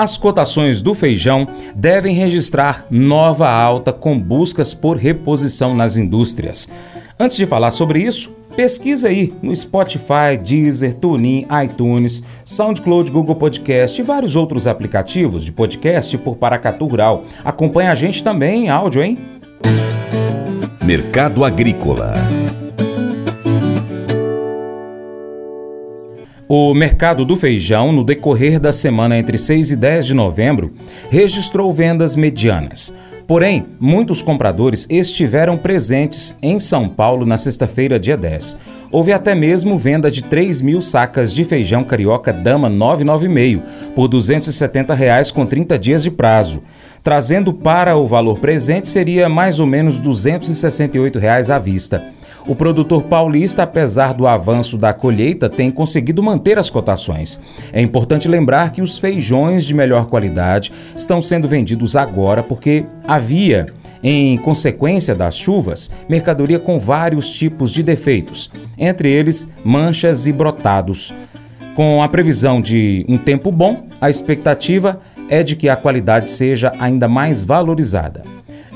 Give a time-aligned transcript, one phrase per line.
[0.00, 6.70] As cotações do feijão devem registrar nova alta com buscas por reposição nas indústrias.
[7.18, 14.00] Antes de falar sobre isso, pesquisa aí no Spotify, Deezer, TuneIn, iTunes, SoundCloud, Google Podcast
[14.00, 17.26] e vários outros aplicativos de podcast por Paracatu Rural.
[17.44, 19.18] Acompanhe a gente também em áudio, hein?
[20.82, 22.14] Mercado Agrícola
[26.52, 30.72] O mercado do feijão, no decorrer da semana entre 6 e 10 de novembro,
[31.08, 32.92] registrou vendas medianas.
[33.24, 38.58] Porém, muitos compradores estiveram presentes em São Paulo na sexta-feira, dia 10.
[38.90, 43.62] Houve até mesmo venda de 3 mil sacas de feijão carioca Dama 995
[43.94, 46.64] por 270 reais com 30 dias de prazo.
[47.00, 52.04] Trazendo para o valor presente seria mais ou menos 268 reais à vista.
[52.46, 57.38] O produtor paulista, apesar do avanço da colheita, tem conseguido manter as cotações.
[57.72, 63.66] É importante lembrar que os feijões de melhor qualidade estão sendo vendidos agora porque havia
[64.02, 71.12] em consequência das chuvas, mercadoria com vários tipos de defeitos, entre eles manchas e brotados.
[71.74, 76.72] Com a previsão de um tempo bom, a expectativa é de que a qualidade seja
[76.80, 78.22] ainda mais valorizada.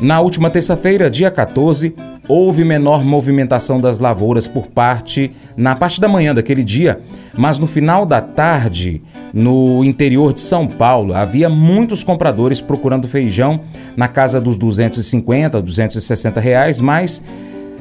[0.01, 1.95] Na última terça-feira, dia 14,
[2.29, 7.01] houve menor movimentação das lavouras por parte na parte da manhã daquele dia,
[7.37, 13.61] mas no final da tarde, no interior de São Paulo, havia muitos compradores procurando feijão
[13.97, 17.23] na casa dos 250, 260 reais, mas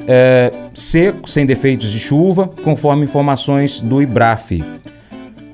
[0.06, 4.62] é, seco, sem defeitos de chuva, conforme informações do IBRAF.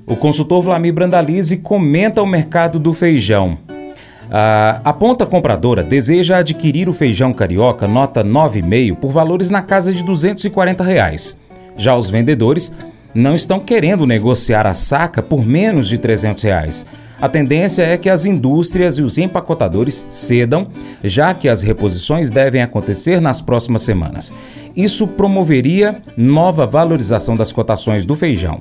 [0.07, 3.70] O consultor Vlamir Brandalize comenta o mercado do feijão.
[4.31, 9.93] Ah, a ponta compradora deseja adquirir o feijão carioca nota 9,5 por valores na casa
[9.93, 11.37] de 240 reais.
[11.77, 12.73] Já os vendedores
[13.13, 16.87] não estão querendo negociar a saca por menos de 300 reais.
[17.21, 20.69] A tendência é que as indústrias e os empacotadores cedam,
[21.05, 24.33] já que as reposições devem acontecer nas próximas semanas.
[24.75, 28.61] Isso promoveria nova valorização das cotações do feijão.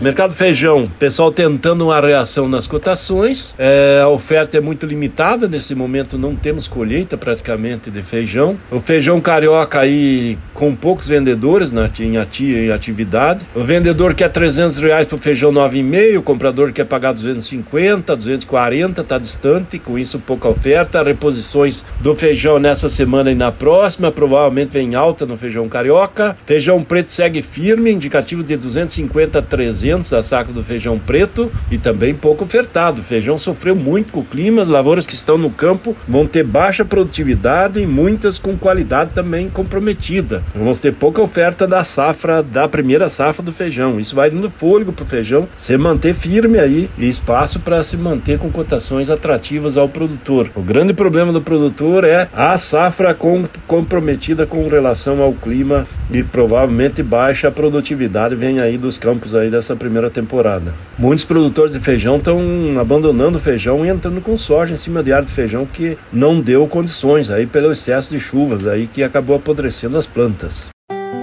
[0.00, 3.54] Mercado feijão, pessoal tentando uma reação nas cotações.
[3.56, 8.58] É, a oferta é muito limitada, nesse momento não temos colheita praticamente de feijão.
[8.70, 13.46] O feijão carioca aí com poucos vendedores na, em, ati, em atividade.
[13.54, 19.00] O vendedor quer 300 reais para o feijão 9,5, o comprador quer pagar 250, 240,
[19.00, 21.02] está distante, com isso pouca oferta.
[21.02, 26.36] Reposições do feijão nessa semana e na próxima, provavelmente vem alta no feijão carioca.
[26.44, 31.52] Feijão preto segue firme, indicativo de 250 a 300 300 a saco do feijão preto
[31.70, 33.02] e também pouco ofertado.
[33.02, 36.42] O feijão sofreu muito com o clima, as lavouras que estão no campo vão ter
[36.42, 40.42] baixa produtividade e muitas com qualidade também comprometida.
[40.54, 44.00] Vamos ter pouca oferta da safra, da primeira safra do feijão.
[44.00, 47.98] Isso vai dando fôlego para o feijão se manter firme aí e espaço para se
[47.98, 50.50] manter com cotações atrativas ao produtor.
[50.54, 56.22] O grande problema do produtor é a safra com, comprometida com relação ao clima e
[56.22, 60.74] provavelmente baixa produtividade vem aí dos campos aí dessa primeira temporada.
[60.98, 62.40] Muitos produtores de feijão estão
[62.80, 66.40] abandonando o feijão e entrando com soja em cima de área de feijão que não
[66.40, 70.73] deu condições aí pelo excesso de chuvas aí que acabou apodrecendo as plantas.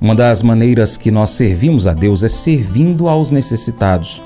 [0.00, 4.20] Uma das maneiras que nós servimos a Deus é servindo aos necessitados.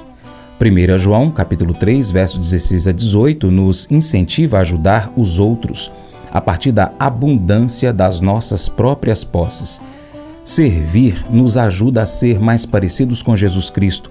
[0.58, 5.92] 1 João, capítulo 3, versos 16 a 18, nos incentiva a ajudar os outros
[6.32, 9.78] a partir da abundância das nossas próprias posses.
[10.44, 14.10] Servir nos ajuda a ser mais parecidos com Jesus Cristo,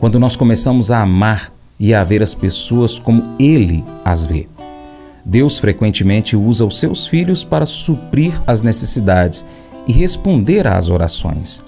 [0.00, 4.48] quando nós começamos a amar e a ver as pessoas como Ele as vê.
[5.24, 9.44] Deus frequentemente usa os seus filhos para suprir as necessidades
[9.86, 11.62] e responder às orações.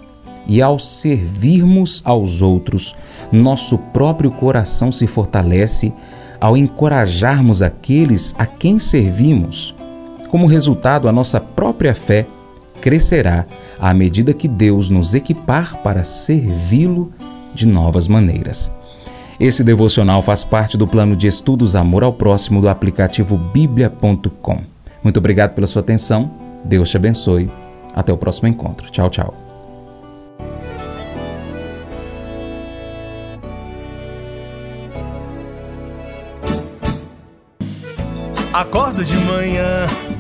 [0.47, 2.97] E ao servirmos aos outros,
[3.31, 5.93] nosso próprio coração se fortalece
[6.41, 9.75] ao encorajarmos aqueles a quem servimos.
[10.31, 12.27] Como resultado, a nossa própria fé
[12.81, 13.47] crescerá
[13.79, 17.13] à medida que Deus nos equipar para servi-lo
[17.55, 18.71] de novas maneiras.
[19.39, 24.59] Esse devocional faz parte do plano de estudos Amor ao Próximo do aplicativo bíblia.com.
[25.03, 26.31] Muito obrigado pela sua atenção.
[26.65, 27.51] Deus te abençoe.
[27.95, 28.91] Até o próximo encontro.
[28.91, 29.35] Tchau, tchau.
[38.53, 39.87] Acordo de manhã